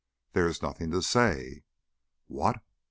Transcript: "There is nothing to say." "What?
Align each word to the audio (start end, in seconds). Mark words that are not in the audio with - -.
"There 0.33 0.47
is 0.47 0.63
nothing 0.63 0.89
to 0.93 1.03
say." 1.03 1.61
"What? 2.25 2.63